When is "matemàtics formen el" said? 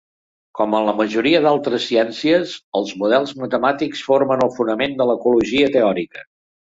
3.43-4.53